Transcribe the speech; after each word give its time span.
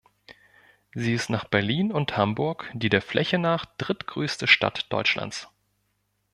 Sie 0.95 1.13
ist 1.13 1.29
nach 1.29 1.43
Berlin 1.45 1.91
und 1.91 2.17
Hamburg 2.17 2.71
die 2.73 2.89
der 2.89 3.03
Fläche 3.03 3.37
nach 3.37 3.67
drittgrößte 3.77 4.47
Stadt 4.47 4.91
Deutschlands. 4.91 5.47